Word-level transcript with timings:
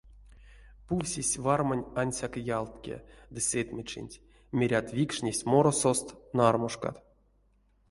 Пувсесь 0.85 1.39
вармань 1.45 1.89
ансяк 2.01 2.33
ялтке 2.57 2.95
ды 3.33 3.39
сэтьмечинть, 3.49 4.21
мерят, 4.57 4.87
викшнесть 4.97 5.47
моросост 5.51 6.07
нармушкат. 6.37 6.97